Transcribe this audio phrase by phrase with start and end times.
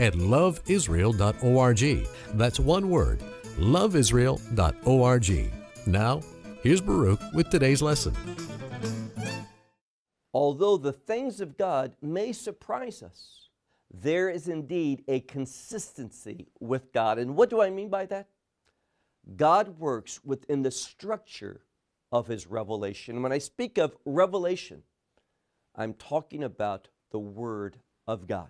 [0.00, 2.08] at loveisrael.org.
[2.34, 3.22] That's one word,
[3.58, 5.52] loveisrael.org.
[5.86, 6.20] Now,
[6.62, 8.16] here's Baruch with today's lesson.
[10.32, 13.48] Although the things of God may surprise us,
[13.92, 17.18] there is indeed a consistency with God.
[17.18, 18.28] And what do I mean by that?
[19.36, 21.62] God works within the structure
[22.12, 23.22] of His revelation.
[23.22, 24.82] When I speak of revelation,
[25.74, 28.48] I'm talking about the Word of God.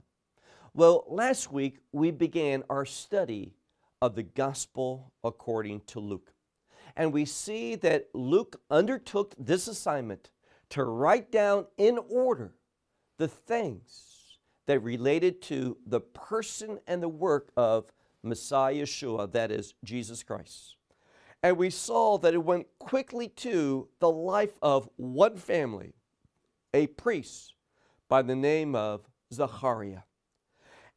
[0.72, 3.54] Well, last week we began our study
[4.00, 6.32] of the Gospel according to Luke.
[6.96, 10.30] And we see that Luke undertook this assignment
[10.70, 12.54] to write down in order
[13.18, 17.86] the things that related to the person and the work of
[18.22, 20.76] Messiah Yeshua, that is Jesus Christ.
[21.42, 25.94] And we saw that it went quickly to the life of one family,
[26.72, 27.54] a priest
[28.08, 30.02] by the name of Zachariah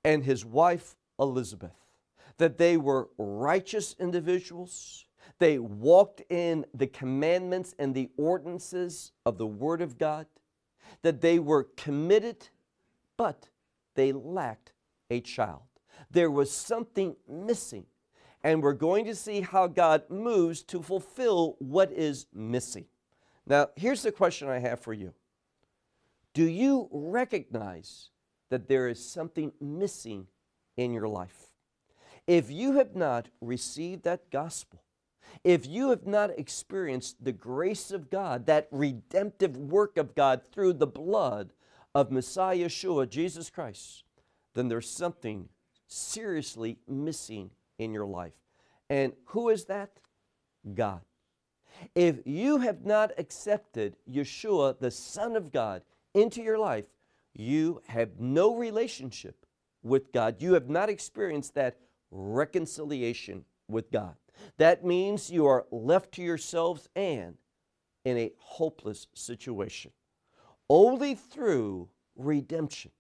[0.04, 1.76] and his wife Elizabeth,
[2.38, 5.06] that they were righteous individuals.
[5.40, 10.26] They walked in the commandments and the ordinances of the Word of God,
[11.02, 12.50] that they were committed,
[13.18, 13.50] but
[13.96, 14.74] they lacked
[15.10, 15.62] a child.
[16.12, 17.86] There was something missing,
[18.44, 22.86] and we're going to see how God moves to fulfill what is missing.
[23.46, 25.14] Now, here's the question I have for you
[26.34, 28.10] Do you recognize
[28.50, 30.28] that there is something missing
[30.78, 31.48] in your life.
[32.28, 34.82] If you have not received that gospel,
[35.44, 40.74] if you have not experienced the grace of God, that redemptive work of God through
[40.74, 41.54] the blood
[41.96, 44.04] of Messiah Yeshua, Jesus Christ,
[44.54, 45.50] then there's something
[45.88, 48.34] seriously missing in your life.
[48.90, 50.00] And who is that?
[50.74, 51.02] God.
[51.96, 55.82] If you have not accepted Yeshua, the Son of God,
[56.14, 56.86] into your life,
[57.34, 59.46] you have no relationship
[59.82, 60.42] with God.
[60.42, 61.78] You have not experienced that
[62.12, 64.16] reconciliation with God.
[64.58, 67.36] That means you are left to yourselves and
[68.06, 69.92] in a hopeless situation.
[70.70, 72.92] Only through redemption,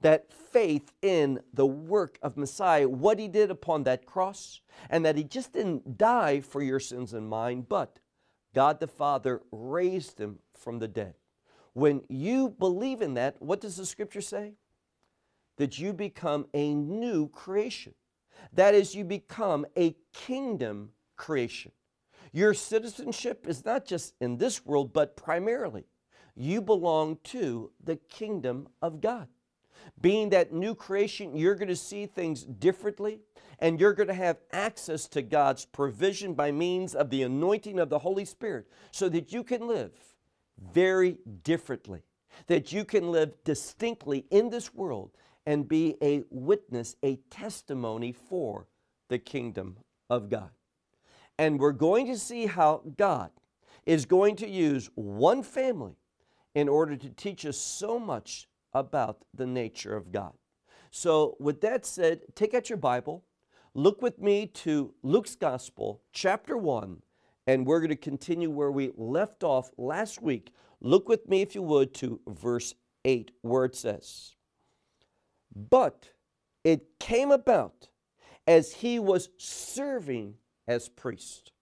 [0.00, 4.60] that faith in the work of Messiah, what he did upon that cross,
[4.90, 7.98] and that he just didn't die for your sins and mine, but
[8.54, 11.14] God the Father raised him from the dead.
[11.74, 14.54] When you believe in that, what does the scripture say?
[15.58, 17.94] That you become a new creation.
[18.52, 21.72] That is, you become a kingdom creation.
[22.32, 25.84] Your citizenship is not just in this world, but primarily
[26.36, 29.28] you belong to the kingdom of God.
[30.00, 33.20] Being that new creation, you're going to see things differently
[33.58, 37.90] and you're going to have access to God's provision by means of the anointing of
[37.90, 39.92] the Holy Spirit so that you can live
[40.58, 42.02] very differently.
[42.48, 45.12] That you can live distinctly in this world
[45.46, 48.66] and be a witness, a testimony for
[49.08, 49.76] the kingdom
[50.10, 50.50] of God.
[51.38, 53.30] And we're going to see how God
[53.86, 55.96] is going to use one family
[56.54, 60.32] in order to teach us so much about the nature of God.
[60.90, 63.24] So, with that said, take out your Bible,
[63.74, 67.02] look with me to Luke's Gospel, chapter 1,
[67.46, 70.52] and we're going to continue where we left off last week.
[70.80, 72.74] Look with me, if you would, to verse
[73.04, 74.34] 8, where it says,
[75.54, 76.10] But
[76.62, 77.88] it came about
[78.46, 80.34] as he was serving
[80.66, 81.52] as priest.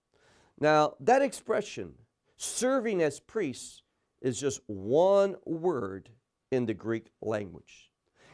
[0.59, 1.95] Now, that expression,
[2.37, 3.83] serving as priest,
[4.21, 6.11] is just one word
[6.53, 7.91] in the Greek language.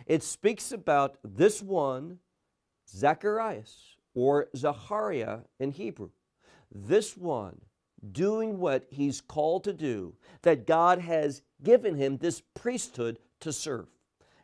[0.06, 2.18] It speaks about this one,
[2.88, 6.10] Zacharias, or Zachariah in Hebrew
[6.72, 7.60] this one
[8.12, 13.88] doing what he's called to do, that God has given him this priesthood to serve.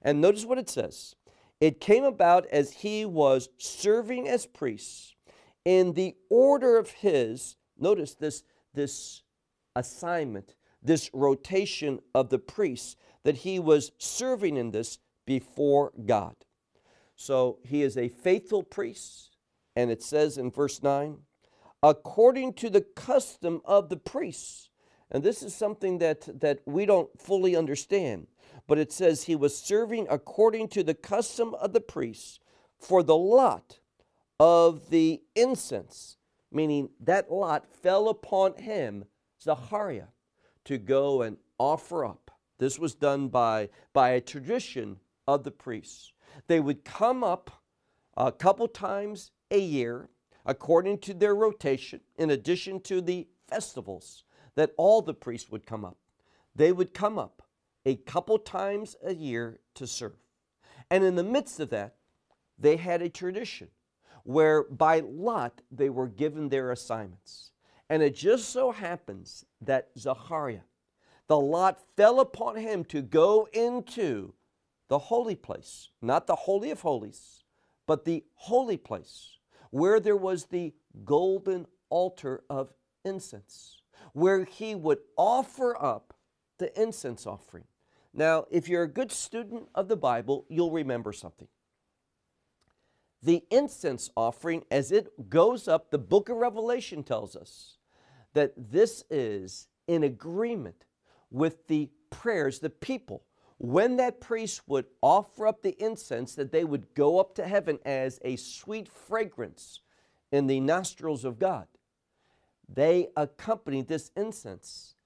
[0.02, 1.14] And notice what it says
[1.60, 5.14] it came about as he was serving as priest
[5.64, 8.42] in the order of his, notice this,
[8.74, 9.22] this
[9.76, 16.34] assignment, this rotation of the priests, that he was serving in this before God.
[17.16, 19.36] So he is a faithful priest,
[19.74, 21.18] and it says in verse 9,
[21.84, 24.70] according to the custom of the priests.
[25.10, 28.26] And this is something that, that we don't fully understand.
[28.66, 32.40] But it says he was serving according to the custom of the priests
[32.78, 33.80] for the lot
[34.40, 36.16] of the incense,
[36.50, 39.04] meaning that lot fell upon him,
[39.42, 40.08] Zachariah,
[40.64, 42.30] to go and offer up.
[42.58, 46.14] This was done by, by a tradition of the priests.
[46.46, 47.62] They would come up
[48.16, 50.08] a couple times a year
[50.46, 54.24] according to their rotation, in addition to the festivals
[54.54, 55.96] that all the priests would come up.
[56.54, 57.42] They would come up
[57.84, 60.16] a couple times a year to serve.
[60.90, 61.96] And in the midst of that,
[62.58, 63.68] they had a tradition
[64.22, 67.50] where by lot they were given their assignments.
[67.90, 70.60] And it just so happens that Zachariah,
[71.26, 74.34] the lot fell upon him to go into
[74.88, 77.44] the holy place, not the Holy of Holies,
[77.86, 79.33] but the holy place,
[79.74, 80.72] where there was the
[81.04, 82.72] golden altar of
[83.04, 83.82] incense,
[84.12, 86.14] where he would offer up
[86.58, 87.64] the incense offering.
[88.12, 91.48] Now, if you're a good student of the Bible, you'll remember something.
[93.20, 97.78] The incense offering, as it goes up, the book of Revelation tells us
[98.32, 100.84] that this is in agreement
[101.32, 103.24] with the prayers, the people.
[103.64, 107.78] When that priest would offer up the incense, that they would go up to heaven
[107.86, 109.80] as a sweet fragrance
[110.30, 111.66] in the nostrils of God.
[112.68, 114.96] They accompanied this incense,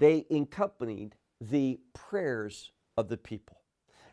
[0.00, 3.58] they accompanied the prayers of the people.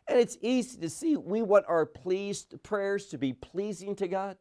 [0.07, 4.38] And it's easy to see we want our pleased prayers to be pleasing to God.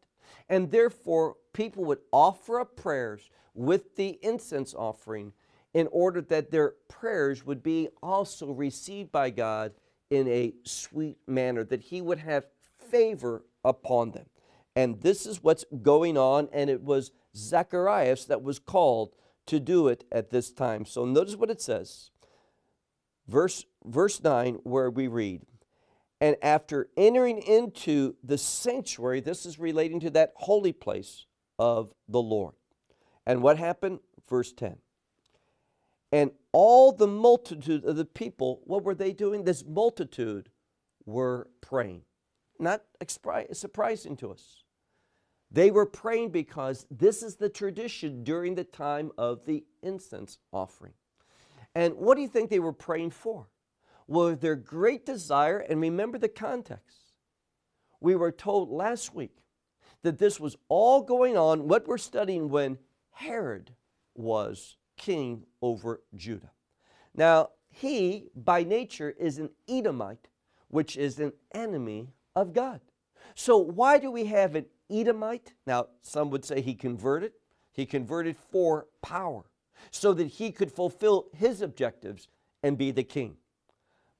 [0.50, 5.32] And therefore, people would offer up prayers with the incense offering
[5.74, 9.72] in order that their prayers would be also received by God
[10.10, 12.46] in a sweet manner, that He would have
[12.90, 14.26] favor upon them.
[14.74, 19.14] And this is what's going on, and it was Zacharias that was called
[19.46, 20.84] to do it at this time.
[20.84, 22.10] So notice what it says.
[23.26, 25.42] Verse, verse 9, where we read,
[26.20, 31.26] And after entering into the sanctuary, this is relating to that holy place
[31.58, 32.54] of the Lord.
[33.26, 34.00] And what happened?
[34.28, 34.76] Verse 10.
[36.10, 39.44] And all the multitude of the people, what were they doing?
[39.44, 40.48] This multitude
[41.04, 42.02] were praying.
[42.58, 42.82] Not
[43.52, 44.64] surprising to us.
[45.50, 50.94] They were praying because this is the tradition during the time of the incense offering.
[51.74, 53.48] And what do you think they were praying for?
[54.06, 56.96] Well, their great desire, and remember the context.
[58.00, 59.36] We were told last week
[60.02, 62.78] that this was all going on, what we're studying when
[63.10, 63.74] Herod
[64.14, 66.50] was king over Judah.
[67.14, 70.28] Now, he, by nature, is an Edomite,
[70.68, 72.80] which is an enemy of God.
[73.34, 75.54] So, why do we have an Edomite?
[75.66, 77.32] Now, some would say he converted.
[77.72, 79.44] He converted for power
[79.90, 82.28] so that he could fulfill his objectives
[82.62, 83.36] and be the king.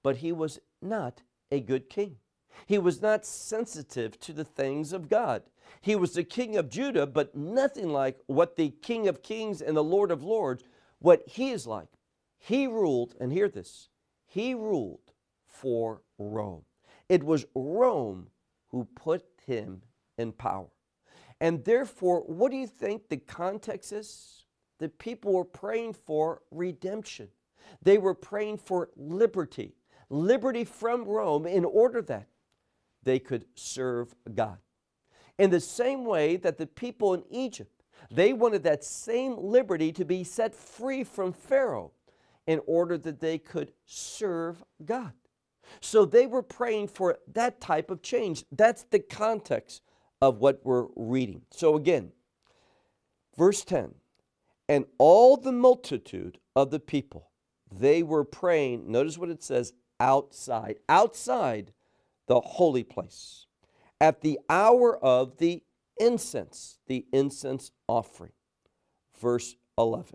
[0.03, 2.17] But he was not a good king.
[2.67, 5.43] He was not sensitive to the things of God.
[5.81, 9.77] He was the king of Judah, but nothing like what the king of kings and
[9.77, 10.65] the lord of lords,
[10.99, 11.89] what he is like.
[12.39, 13.89] He ruled, and hear this,
[14.27, 15.13] he ruled
[15.47, 16.63] for Rome.
[17.09, 18.29] It was Rome
[18.69, 19.83] who put him
[20.17, 20.69] in power.
[21.41, 24.45] And therefore, what do you think the context is?
[24.79, 27.29] The people were praying for redemption.
[27.83, 29.75] They were praying for liberty,
[30.11, 32.27] liberty from Rome, in order that
[33.09, 34.59] they could serve God.
[35.39, 40.05] In the same way that the people in Egypt, they wanted that same liberty to
[40.05, 41.93] be set free from Pharaoh
[42.47, 45.13] in order that they could serve God.
[45.81, 48.45] So they were praying for that type of change.
[48.53, 49.83] That's the context
[50.21, 51.43] of what we're reading.
[51.51, 52.13] So again,
[53.39, 53.95] verse 10
[54.69, 57.31] and all the multitude of the people,
[57.75, 61.73] they were praying, notice what it says, outside, outside
[62.29, 63.47] the holy place,
[64.01, 65.63] at the hour of the
[65.99, 68.33] incense, the incense offering.
[69.21, 70.15] Verse 11.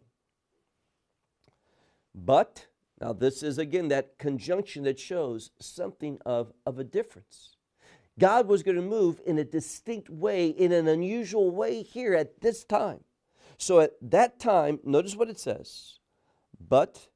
[2.15, 2.67] But,
[3.01, 7.57] now this is again that conjunction that shows something of, of a difference.
[8.19, 12.41] God was going to move in a distinct way, in an unusual way here at
[12.41, 13.03] this time.
[13.57, 15.99] So at that time, notice what it says.
[16.59, 17.07] But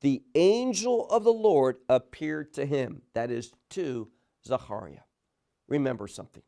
[0.00, 4.08] the angel of the Lord appeared to him, that is to
[4.46, 5.04] Zachariah.
[5.68, 6.42] Remember something.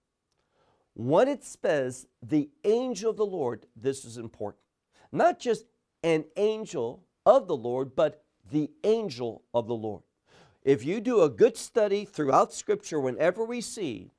[0.95, 4.63] When it says the angel of the Lord, this is important.
[5.13, 5.67] Not just
[6.03, 10.03] an angel of the Lord, but the angel of the Lord.
[10.63, 14.11] If you do a good study throughout Scripture, whenever we see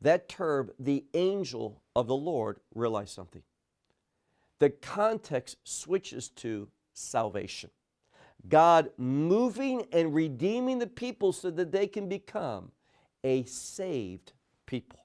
[0.00, 3.42] that term, the angel of the Lord, realize something
[4.58, 7.70] the context switches to salvation.
[8.48, 12.72] God moving and redeeming the people so that they can become
[13.24, 14.32] a saved
[14.66, 15.00] people.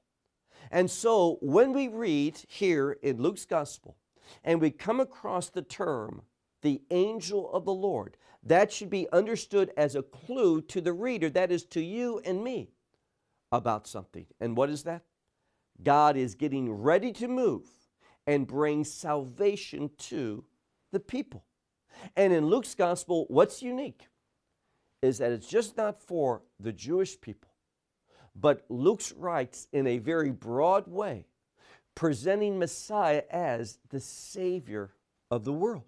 [0.71, 3.97] And so when we read here in Luke's gospel
[4.43, 6.23] and we come across the term
[6.61, 11.29] the angel of the Lord, that should be understood as a clue to the reader,
[11.29, 12.71] that is to you and me,
[13.51, 14.25] about something.
[14.39, 15.03] And what is that?
[15.83, 17.67] God is getting ready to move
[18.25, 20.45] and bring salvation to
[20.91, 21.43] the people.
[22.15, 24.07] And in Luke's gospel, what's unique
[25.01, 27.51] is that it's just not for the Jewish people,
[28.35, 31.27] but Luke writes in a very broad way,
[31.95, 34.91] presenting Messiah as the Savior
[35.29, 35.83] of the world.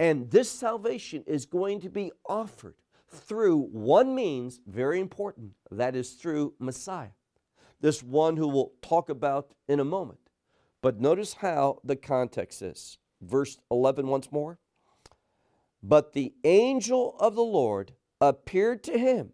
[0.00, 2.76] And this salvation is going to be offered
[3.08, 7.10] through one means, very important, that is through Messiah,
[7.80, 10.20] this one who we'll talk about in a moment.
[10.82, 12.98] But notice how the context is.
[13.20, 14.58] Verse 11 once more.
[15.82, 19.32] But the angel of the Lord appeared to him,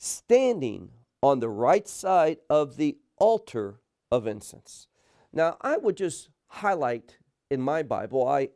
[0.00, 0.90] standing
[1.22, 3.80] on the right side of the altar
[4.10, 4.88] of incense.
[5.32, 7.18] Now, I would just highlight
[7.50, 8.48] in my Bible, I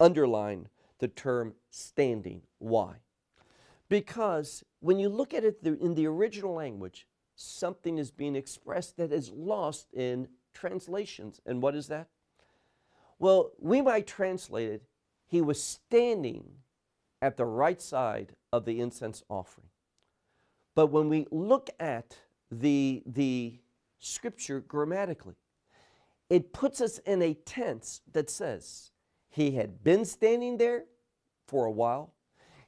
[0.00, 0.68] underline
[0.98, 2.42] the term standing.
[2.58, 2.96] Why?
[3.88, 9.12] Because when you look at it in the original language, something is being expressed that
[9.12, 11.40] is lost in translations.
[11.44, 12.08] And what is that?
[13.18, 14.82] Well, we might translate it,
[15.26, 16.44] he was standing
[17.20, 19.68] at the right side of the incense offering.
[20.74, 22.16] But when we look at
[22.50, 23.58] the, the
[23.98, 25.36] scripture grammatically,
[26.30, 28.90] it puts us in a tense that says
[29.30, 30.84] he had been standing there
[31.46, 32.12] for a while.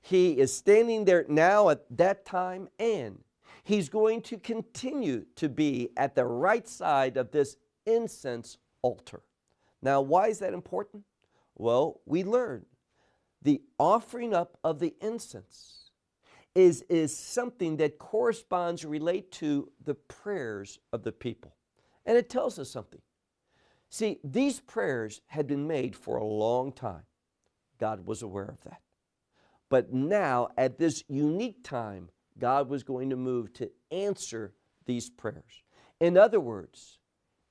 [0.00, 3.22] He is standing there now at that time, and
[3.64, 9.22] he's going to continue to be at the right side of this incense altar.
[9.82, 11.04] Now, why is that important?
[11.54, 12.64] Well, we learn
[13.42, 15.79] the offering up of the incense
[16.54, 21.54] is, is something that corresponds, relate to the prayers of the people.
[22.06, 23.00] And it tells us something.
[23.88, 27.02] See, these prayers had been made for a long time.
[27.78, 28.80] God was aware of that.
[29.68, 34.52] But now, at this unique time, God was going to move to answer
[34.86, 35.62] these prayers.
[36.00, 36.98] In other words,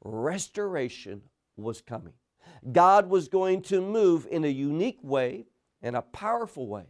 [0.03, 1.21] restoration
[1.55, 2.13] was coming.
[2.71, 5.45] God was going to move in a unique way,
[5.81, 6.85] in a powerful way,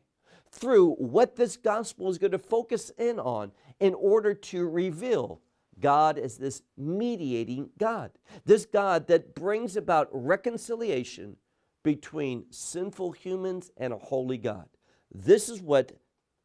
[0.51, 5.41] through what this gospel is going to focus in on in order to reveal
[5.79, 8.11] God as this mediating God,
[8.45, 11.37] this God that brings about reconciliation
[11.83, 14.67] between sinful humans and a holy God.
[15.13, 15.93] This is what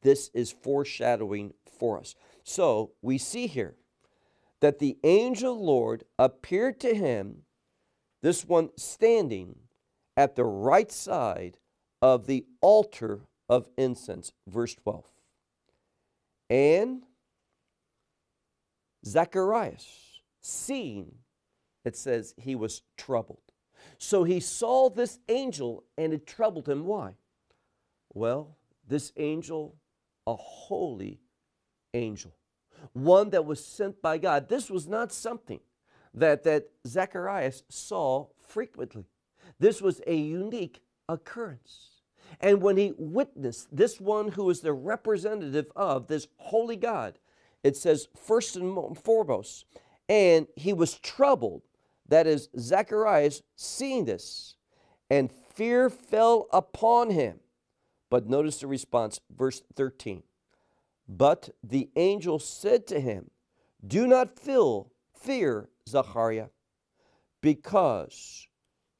[0.02, 2.14] this is foreshadowing for us.
[2.44, 3.74] So we see here
[4.60, 7.42] that the angel Lord appeared to him,
[8.22, 9.56] this one standing
[10.16, 11.58] at the right side
[12.00, 14.32] of the altar of incense.
[14.46, 15.04] Verse 12.
[16.50, 17.02] And
[19.04, 21.16] Zacharias, seeing,
[21.84, 23.38] it says he was troubled.
[23.98, 26.84] So he saw this angel and it troubled him.
[26.84, 27.14] Why?
[28.12, 29.76] Well, this angel,
[30.26, 31.20] a holy
[31.92, 32.32] angel,
[32.92, 34.48] one that was sent by God.
[34.48, 35.60] This was not something
[36.14, 39.06] that, that Zacharias saw frequently.
[39.58, 41.93] This was a unique occurrence.
[42.40, 47.18] And when he witnessed this one who is the representative of this holy God,
[47.62, 49.64] it says, first and foremost,
[50.08, 51.62] and he was troubled.
[52.08, 54.56] That is, Zacharias seeing this,
[55.08, 57.40] and fear fell upon him.
[58.10, 60.22] But notice the response, verse 13.
[61.08, 63.30] But the angel said to him,
[63.86, 66.48] Do not feel fear, Zachariah,
[67.40, 68.46] because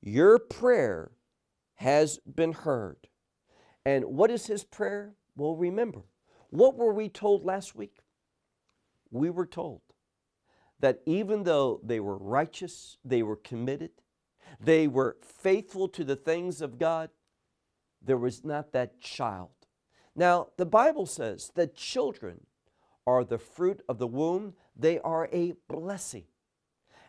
[0.00, 1.10] your prayer
[1.76, 3.08] has been heard.
[3.84, 5.14] And what is his prayer?
[5.36, 6.02] Well, remember,
[6.50, 8.04] what were we told last week?
[9.14, 9.80] we were told
[10.80, 13.90] that even though they were righteous, they were committed,
[14.60, 17.10] they were faithful to the things of God,
[18.02, 19.50] there was not that child.
[20.14, 22.46] Now, the Bible says that children
[23.06, 26.24] are the fruit of the womb, they are a blessing.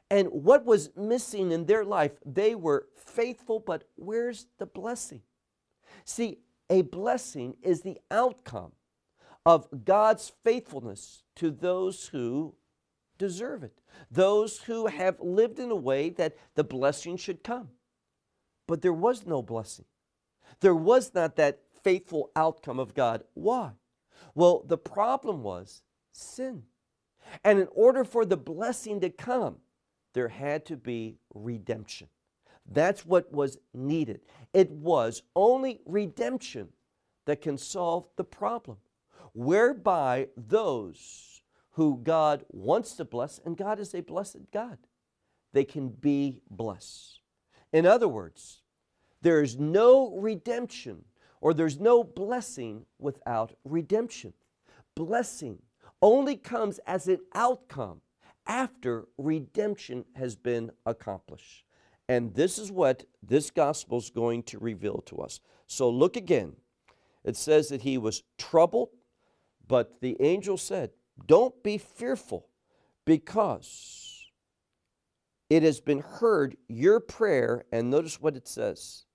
[0.10, 5.22] And what was missing in their life, they were faithful, but where's the blessing?
[6.06, 8.72] See, a blessing is the outcome
[9.46, 12.56] of God's faithfulness to those who
[13.18, 13.80] deserve it,
[14.10, 17.70] those who have lived in a way that the blessing should come.
[18.68, 19.86] But there was no blessing.
[20.62, 23.24] There was not that faithful outcome of God.
[23.36, 23.72] Why?
[24.34, 26.64] Well, the problem was sin.
[27.44, 29.58] And in order for the blessing to come,
[30.14, 32.08] there had to be redemption.
[32.72, 34.22] That's what was needed.
[34.54, 36.70] It was only redemption
[37.26, 38.78] that can solve the problem
[39.34, 41.42] whereby those
[41.72, 44.78] who God wants to bless, and God is a blessed God.
[45.52, 47.20] They can be blessed.
[47.74, 48.62] In other words,
[49.22, 51.04] there is no redemption
[51.42, 54.34] or there's no blessing without redemption.
[54.96, 55.60] Blessing
[56.02, 58.02] only comes as an outcome
[58.48, 61.65] after redemption has been accomplished.
[62.08, 65.40] And this is what this gospel is going to reveal to us.
[65.68, 66.54] So look again.
[67.24, 68.90] It says that he was troubled,
[69.68, 70.92] but the angel said,
[71.26, 72.48] Don't be fearful,
[73.06, 74.30] because
[75.50, 77.66] it has been heard your prayer.
[77.72, 79.06] And notice what it says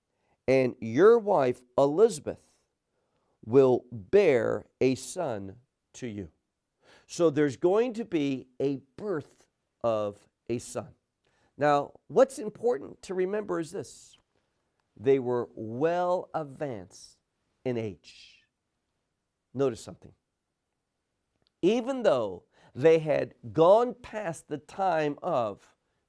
[0.51, 2.41] and your wife Elizabeth
[3.45, 5.55] will bear a son
[5.93, 6.29] to you.
[7.07, 9.45] So there's going to be a birth
[9.83, 10.17] of
[10.49, 10.89] a son.
[11.61, 14.17] Now, what's important to remember is this
[14.97, 17.17] they were well advanced
[17.63, 18.39] in age.
[19.53, 20.13] Notice something.
[21.61, 22.41] Even though
[22.73, 25.67] they had gone past the time of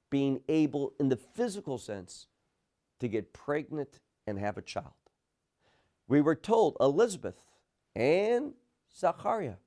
[0.09, 2.25] being able, in the physical sense,
[2.99, 4.93] to get pregnant and have a child.
[6.07, 7.43] We were told Elizabeth
[7.95, 8.53] and
[8.97, 9.57] Zachariah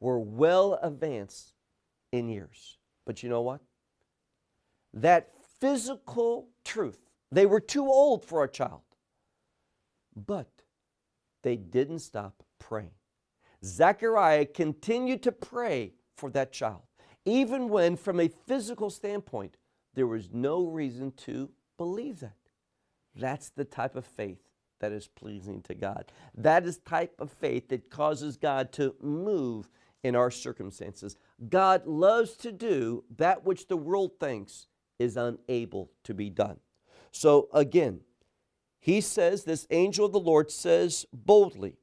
[0.00, 1.52] were well advanced
[2.10, 2.78] in years.
[3.04, 3.60] But you know what?
[4.96, 6.98] That physical truth,
[7.30, 8.80] they were too old for a child.
[10.16, 10.48] But
[11.42, 12.90] they didn't stop praying.
[13.62, 16.82] Zechariah continued to pray for that child,
[17.24, 19.56] even when, from a physical standpoint,
[19.94, 22.36] there was no reason to believe that.
[23.14, 24.40] That's the type of faith
[24.80, 26.10] that is pleasing to God.
[26.34, 29.68] That is type of faith that causes God to move
[30.02, 31.16] in our circumstances.
[31.48, 36.58] God loves to do that which the world thinks is unable to be done.
[37.10, 38.00] So again,
[38.78, 41.76] he says, this angel of the Lord says boldly,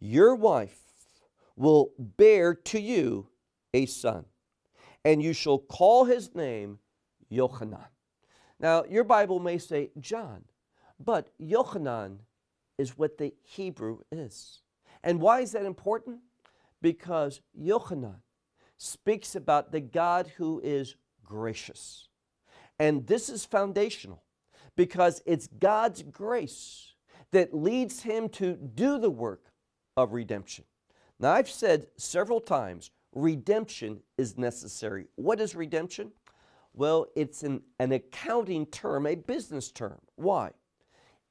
[0.00, 0.80] Your wife
[1.56, 3.28] will bear to you
[3.72, 4.24] a son,
[5.04, 6.78] and you shall call his name
[7.30, 7.88] Yochanan.
[8.60, 10.44] Now, your Bible may say John,
[10.98, 12.18] but Yochanan
[12.76, 14.60] is what the Hebrew is.
[15.02, 16.20] And why is that important?
[16.82, 18.20] Because Yochanan
[18.76, 20.96] speaks about the God who is
[21.28, 22.08] gracious.
[22.78, 24.22] And this is foundational
[24.76, 26.94] because it's God's grace
[27.32, 29.52] that leads him to do the work
[29.96, 30.64] of redemption.
[31.20, 35.06] Now, I've said several times redemption is necessary.
[35.16, 36.12] What is redemption?
[36.72, 39.98] Well, it's an, an accounting term, a business term.
[40.14, 40.52] Why?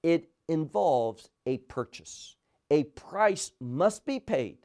[0.03, 2.35] It involves a purchase.
[2.69, 4.57] A price must be paid.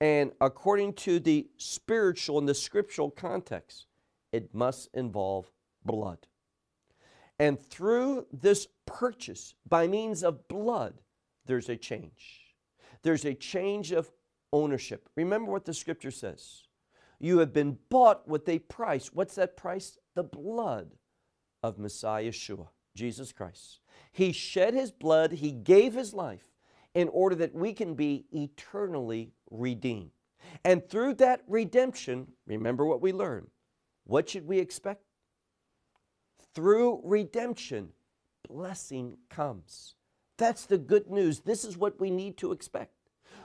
[0.00, 3.87] And according to the spiritual and the scriptural context,
[4.38, 5.50] it must involve
[5.84, 6.26] blood.
[7.40, 10.94] And through this purchase, by means of blood,
[11.44, 12.54] there's a change.
[13.02, 14.10] There's a change of
[14.52, 15.08] ownership.
[15.16, 16.62] Remember what the scripture says
[17.20, 19.10] you have been bought with a price.
[19.12, 19.98] What's that price?
[20.14, 20.92] The blood
[21.64, 23.80] of Messiah Yeshua, Jesus Christ.
[24.12, 26.46] He shed his blood, he gave his life
[26.94, 30.12] in order that we can be eternally redeemed.
[30.64, 33.48] And through that redemption, remember what we learned.
[34.08, 35.02] What should we expect?
[36.54, 37.90] Through redemption,
[38.48, 39.96] blessing comes.
[40.38, 41.40] That's the good news.
[41.40, 42.94] This is what we need to expect.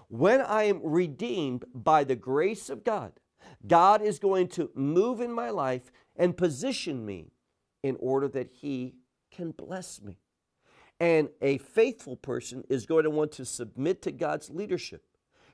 [0.07, 3.11] When I am redeemed by the grace of God,
[3.67, 7.33] God is going to move in my life and position me
[7.83, 8.95] in order that He
[9.31, 10.17] can bless me.
[10.97, 15.03] And a faithful person is going to want to submit to God's leadership,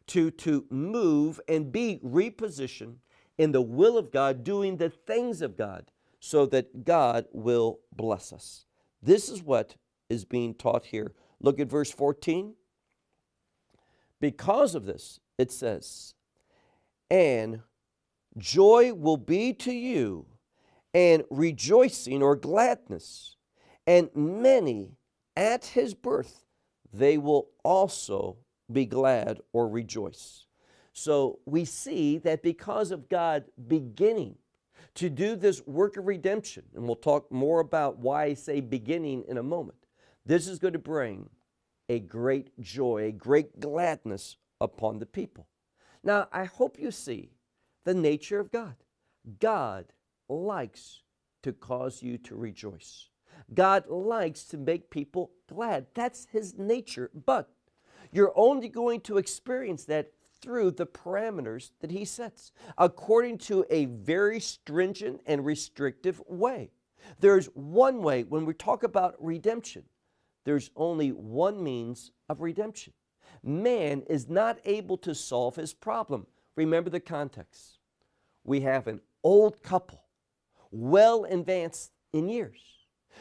[0.08, 2.98] to, to move and be repositioned
[3.40, 8.34] in the will of God, doing the things of God, so that God will bless
[8.34, 8.66] us.
[9.02, 9.78] This is what
[10.10, 11.14] is being taught here.
[11.40, 12.54] Look at verse 14.
[14.20, 16.14] Because of this, it says,
[17.10, 17.62] and
[18.38, 20.26] joy will be to you,
[20.94, 23.38] and rejoicing or gladness.
[23.88, 24.98] And many
[25.38, 26.44] at his birth,
[26.92, 28.38] they will also
[28.70, 30.46] be glad or rejoice.
[30.94, 34.36] So we see that because of God beginning
[34.96, 39.24] to do this work of redemption, and we'll talk more about why I say beginning
[39.28, 39.78] in a moment,
[40.26, 41.30] this is going to bring
[41.88, 45.48] a great joy, a great gladness upon the people.
[46.04, 47.32] Now, I hope you see
[47.86, 48.76] the nature of God.
[49.40, 49.86] God
[50.28, 51.02] likes
[51.44, 53.10] to cause you to rejoice.
[53.54, 55.88] God likes to make people glad.
[55.94, 57.10] That's His nature.
[57.14, 57.50] But
[58.12, 63.86] you're only going to experience that through the parameters that He sets, according to a
[63.86, 66.72] very stringent and restrictive way.
[67.20, 69.84] There's one way, when we talk about redemption,
[70.46, 72.94] there's only one means of redemption.
[73.44, 76.28] Man is not able to solve his problem
[76.60, 77.78] Remember the context.
[78.44, 80.04] We have an old couple,
[80.72, 82.60] well advanced in years.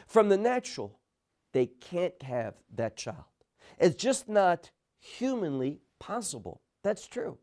[0.07, 0.99] From the natural,
[1.53, 3.23] they can't have that child.
[3.79, 6.59] It's just not humanly possible.
[6.89, 7.37] That's true.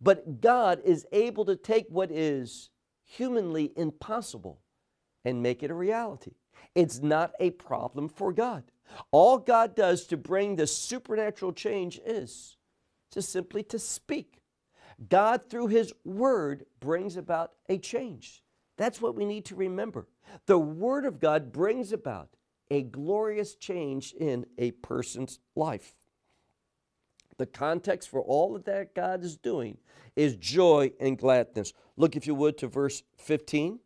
[0.00, 2.70] But God is able to take what is
[3.04, 4.62] humanly impossible
[5.26, 6.30] and make it a reality.
[6.74, 8.64] It's not a problem for God.
[9.10, 12.56] All God does to bring the supernatural change is
[13.10, 14.38] to simply to speak.
[15.06, 18.42] God through his word brings about a change.
[18.78, 20.08] That's what we need to remember.
[20.46, 22.30] The word of God brings about
[22.70, 25.92] a glorious change in a person's life.
[27.42, 29.76] The context for all of that God is doing
[30.14, 31.72] is joy and gladness.
[31.96, 33.80] Look, if you would, to verse 15.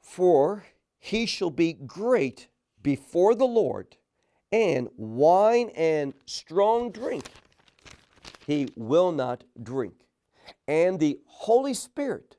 [0.00, 0.64] For
[0.98, 2.48] he shall be great
[2.82, 3.98] before the Lord,
[4.50, 7.26] and wine and strong drink
[8.46, 10.06] he will not drink.
[10.66, 12.38] And the Holy Spirit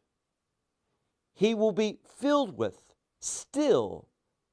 [1.36, 4.08] he will be filled with still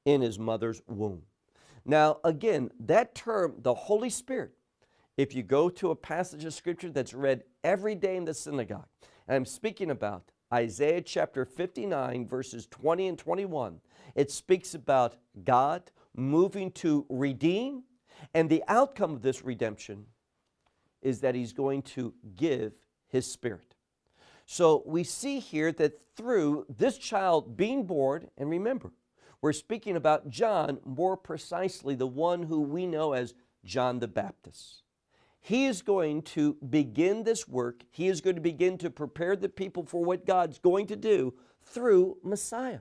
[0.05, 1.23] in his mother's womb.
[1.87, 4.54] Now, again, that term, the Holy Spirit,
[5.17, 8.87] if you go to a passage of Scripture that's read every day in the synagogue,
[9.29, 13.81] and I'm speaking about Isaiah chapter 59, verses 20 and 21,
[14.15, 17.85] it speaks about God moving to redeem,
[18.35, 20.07] and the outcome of this redemption
[21.03, 22.73] is that He's going to give
[23.09, 23.75] His Spirit.
[24.47, 28.93] So we see here that through this child being born, and remember,
[29.41, 34.83] we're speaking about John, more precisely the one who we know as John the Baptist.
[35.47, 37.83] He is going to begin this work.
[37.91, 41.35] He is going to begin to prepare the people for what God's going to do
[41.63, 42.79] through Messiah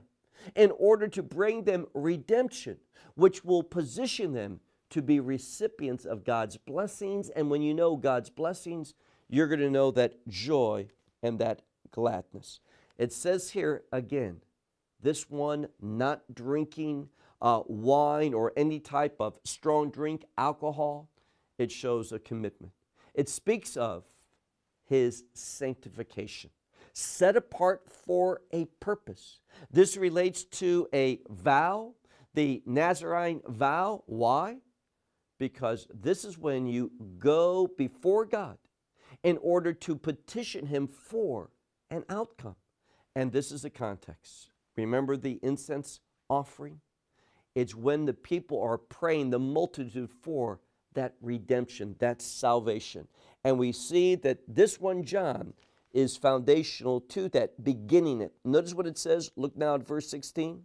[0.56, 2.78] in order to bring them redemption,
[3.16, 7.28] which will position them to be recipients of God's blessings.
[7.28, 8.94] And when you know God's blessings,
[9.28, 10.88] you're going to know that joy
[11.22, 12.60] and that gladness.
[12.96, 14.40] It says here again,
[15.02, 17.10] this one not drinking
[17.42, 21.10] uh, wine or any type of strong drink, alcohol,
[21.58, 22.72] it shows a commitment.
[23.14, 24.04] It speaks of
[24.84, 26.50] his sanctification,
[26.92, 29.40] set apart for a purpose.
[29.70, 31.94] This relates to a vow,
[32.34, 34.02] the Nazarene vow.
[34.06, 34.58] Why?
[35.38, 38.58] Because this is when you go before God
[39.22, 41.50] in order to petition Him for
[41.90, 42.56] an outcome.
[43.16, 44.50] And this is the context.
[44.76, 46.80] Remember the incense offering?
[47.54, 50.60] It's when the people are praying, the multitude for
[50.94, 53.08] that redemption, that salvation.
[53.44, 55.54] And we see that this one, John,
[55.92, 58.32] is foundational to that, beginning it.
[58.44, 59.30] Notice what it says.
[59.36, 60.62] Look now at verse 16.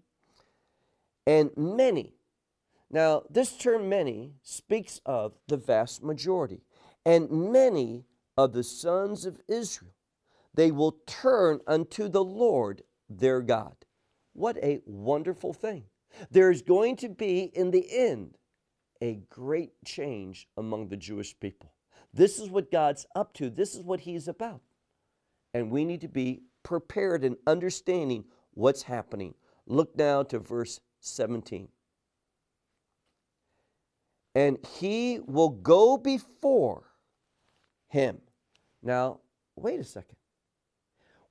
[1.27, 2.15] And many.
[2.89, 6.61] Now, this term many speaks of the vast majority.
[7.05, 9.93] And many of the sons of Israel,
[10.53, 13.75] they will turn unto the Lord their God.
[14.33, 15.83] What a wonderful thing.
[16.31, 18.37] There's going to be, in the end,
[19.01, 21.73] a great change among the Jewish people.
[22.13, 24.61] This is what God's up to, this is what He's about.
[25.53, 29.33] And we need to be prepared and understanding what's happening.
[29.65, 31.69] Look now to verse 17.
[34.35, 36.83] And he will go before
[37.87, 38.19] him.
[38.81, 39.19] Now,
[39.55, 40.15] wait a second.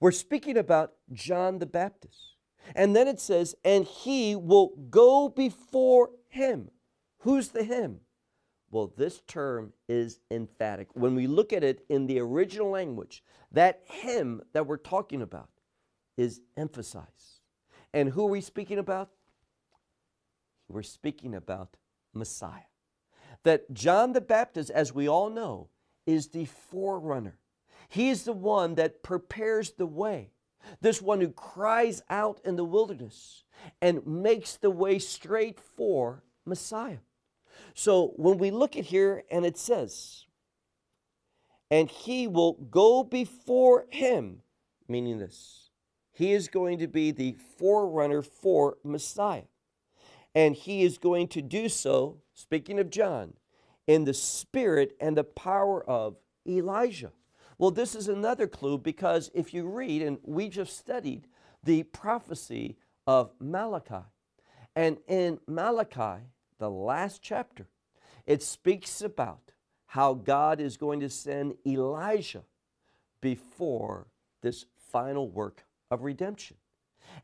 [0.01, 2.35] We're speaking about John the Baptist.
[2.75, 6.71] And then it says, and he will go before him.
[7.21, 8.01] Who's the him?
[8.71, 10.89] Well, this term is emphatic.
[10.93, 15.49] When we look at it in the original language, that him that we're talking about
[16.17, 17.41] is emphasized.
[17.95, 19.11] And who are we speaking about?
[20.69, 21.77] We're speaking about
[22.13, 22.69] Messiah.
[23.45, 25.69] That John the Baptist, as we all know,
[26.07, 27.39] is the forerunner.
[27.89, 30.33] He is the one that prepares the way,
[30.83, 33.45] this one who cries out in the wilderness
[33.81, 36.99] and makes the way straight for Messiah.
[37.75, 40.27] So when we look at here and it says,
[41.71, 44.43] and he will go before him,
[44.89, 45.71] meaning this,
[46.13, 49.43] he is going to be the forerunner for Messiah.
[50.35, 53.35] And he is going to do so, speaking of John,
[53.87, 56.17] in the spirit and the power of
[56.47, 57.13] Elijah.
[57.59, 61.27] Well, this is another clue because if you read, and we just studied
[61.65, 64.05] the prophecy of Malachi,
[64.77, 66.23] and in Malachi,
[66.59, 67.69] the last chapter,
[68.27, 69.53] it speaks about
[69.87, 72.45] how God is going to send Elijah
[73.21, 74.09] before
[74.43, 76.57] this final work of redemption.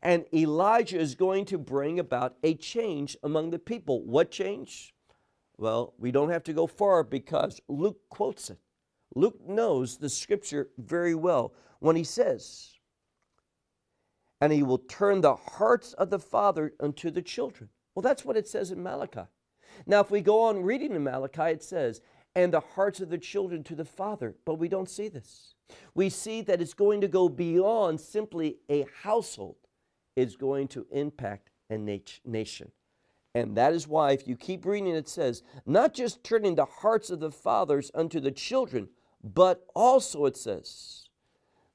[0.01, 4.03] And Elijah is going to bring about a change among the people.
[4.03, 4.93] What change?
[5.57, 8.57] Well, we don't have to go far because Luke quotes it.
[9.15, 12.73] Luke knows the scripture very well when he says,
[14.41, 17.69] and he will turn the hearts of the father unto the children.
[17.95, 19.21] Well, that's what it says in Malachi.
[19.87, 22.01] Now, if we go on reading in Malachi, it says,
[22.35, 25.55] and the hearts of the children to the father, but we don't see this.
[25.93, 29.55] We see that it's going to go beyond simply a household,
[30.15, 32.71] it's going to impact a nation.
[33.33, 37.09] And that is why, if you keep reading, it says, not just turning the hearts
[37.09, 38.89] of the fathers unto the children,
[39.23, 41.09] but also it says,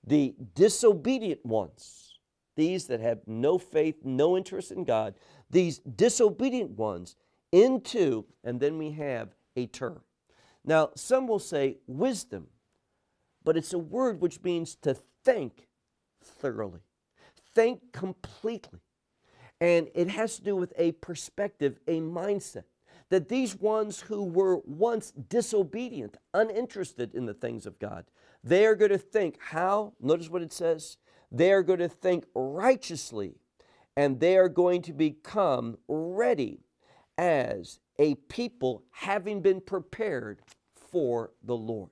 [0.07, 2.19] the disobedient ones,
[2.57, 5.15] these that have no faith, no interest in God,
[5.51, 7.17] these disobedient ones
[7.53, 10.01] into, and then we have a term.
[10.65, 12.49] Now, some will say wisdom,
[13.43, 15.69] but it's a word which means to think
[16.23, 16.81] thoroughly,
[17.55, 18.81] think completely.
[19.61, 22.65] And it has to do with a perspective, a mindset.
[23.11, 28.05] That these ones who were once disobedient, uninterested in the things of God,
[28.45, 29.95] they are going to think how?
[30.01, 30.97] Notice what it says.
[31.33, 33.35] They are going to think righteously,
[33.97, 36.61] and they are going to become ready
[37.19, 40.41] as a people having been prepared
[40.75, 41.91] for the Lord.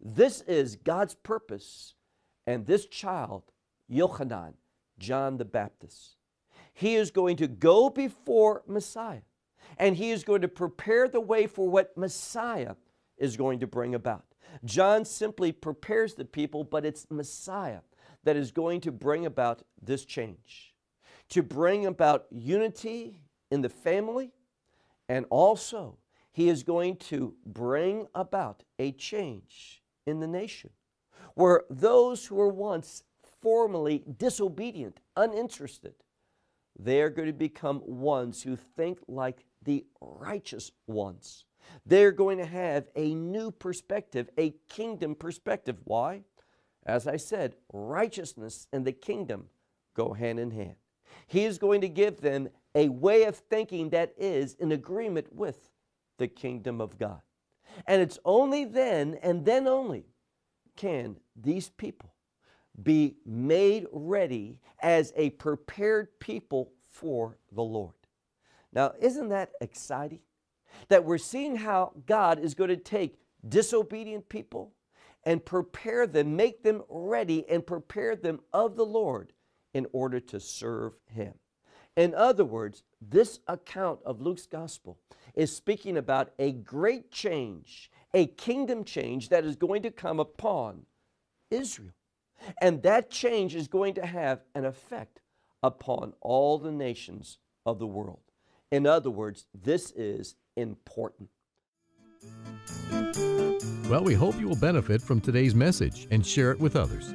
[0.00, 1.94] This is God's purpose,
[2.46, 3.44] and this child,
[3.90, 4.54] Yochanan,
[4.98, 6.16] John the Baptist,
[6.72, 9.22] he is going to go before Messiah
[9.78, 12.74] and he is going to prepare the way for what Messiah
[13.16, 14.24] is going to bring about.
[14.64, 17.80] John simply prepares the people, but it's Messiah
[18.24, 20.73] that is going to bring about this change,
[21.34, 23.20] to bring about unity
[23.50, 24.30] in the family,
[25.08, 25.98] and also
[26.30, 30.70] he is going to bring about a change in the nation
[31.34, 33.02] where those who were once
[33.42, 35.94] formerly disobedient, uninterested,
[36.78, 41.46] they are going to become ones who think like the righteous ones.
[41.84, 45.78] They're going to have a new perspective, a kingdom perspective.
[45.82, 46.22] Why?
[46.86, 49.48] As I said, righteousness and the kingdom
[49.96, 50.76] go hand in hand.
[51.26, 55.70] He is going to give them a way of thinking that is in agreement with
[56.18, 57.20] the kingdom of God.
[57.86, 60.06] And it's only then and then only
[60.76, 62.14] can these people
[62.82, 67.94] be made ready as a prepared people for the Lord.
[68.72, 70.20] Now, isn't that exciting?
[70.88, 74.72] That we're seeing how God is going to take disobedient people
[75.24, 79.32] and prepare them, make them ready, and prepare them of the Lord
[79.74, 81.34] in order to serve Him.
[81.96, 84.98] In other words, this account of Luke's gospel
[85.34, 90.86] is speaking about a great change, a kingdom change that is going to come upon
[91.50, 91.92] Israel.
[92.60, 95.20] And that change is going to have an effect
[95.62, 98.20] upon all the nations of the world.
[98.70, 101.28] In other words, this is important.
[103.88, 107.14] Well, we hope you will benefit from today's message and share it with others.